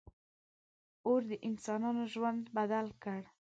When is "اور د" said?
1.07-1.31